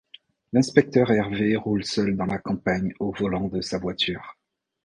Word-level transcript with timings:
L’inspecteur 0.51 1.11
Hervé 1.11 1.55
roule 1.55 1.85
seul 1.85 2.15
dans 2.17 2.25
la 2.25 2.39
campagne 2.39 2.91
au 2.99 3.11
volant 3.11 3.49
de 3.49 3.61
sa 3.61 3.77
voiture. 3.77 4.35